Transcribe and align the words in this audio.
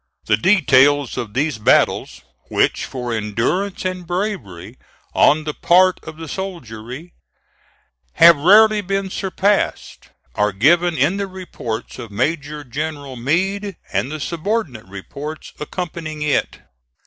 The 0.25 0.35
details 0.35 1.15
of 1.15 1.35
these 1.35 1.59
battles, 1.59 2.21
which 2.49 2.85
for 2.85 3.13
endurance 3.13 3.85
and 3.85 4.07
bravery 4.07 4.79
on 5.13 5.43
the 5.43 5.53
part 5.53 5.99
of 6.03 6.17
the 6.17 6.27
soldiery, 6.27 7.13
have 8.13 8.35
rarely 8.37 8.81
been 8.81 9.11
surpassed, 9.11 10.09
are 10.33 10.53
given 10.53 10.97
in 10.97 11.17
the 11.17 11.27
report 11.27 11.99
of 11.99 12.09
Major 12.09 12.63
General 12.63 13.15
Meade, 13.15 13.77
and 13.93 14.11
the 14.11 14.19
subordinate 14.19 14.87
reports 14.87 15.53
accompanying 15.59 16.23
it. 16.23 16.61